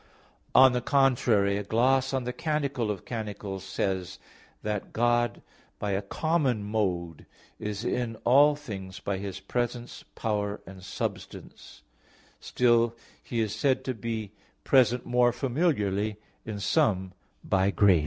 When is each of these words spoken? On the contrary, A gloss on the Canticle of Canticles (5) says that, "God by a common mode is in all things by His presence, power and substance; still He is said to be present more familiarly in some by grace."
On 0.55 0.71
the 0.73 0.81
contrary, 0.81 1.57
A 1.57 1.63
gloss 1.63 2.11
on 2.11 2.23
the 2.23 2.33
Canticle 2.33 2.89
of 2.89 3.05
Canticles 3.05 3.63
(5) 3.65 3.69
says 3.69 4.19
that, 4.63 4.93
"God 4.93 5.43
by 5.77 5.91
a 5.91 6.01
common 6.01 6.63
mode 6.63 7.27
is 7.59 7.85
in 7.85 8.15
all 8.25 8.55
things 8.55 8.99
by 8.99 9.19
His 9.19 9.39
presence, 9.39 10.03
power 10.15 10.59
and 10.65 10.83
substance; 10.83 11.83
still 12.39 12.95
He 13.21 13.41
is 13.41 13.53
said 13.53 13.83
to 13.83 13.93
be 13.93 14.31
present 14.63 15.05
more 15.05 15.31
familiarly 15.31 16.17
in 16.47 16.59
some 16.59 17.13
by 17.43 17.69
grace." 17.69 17.99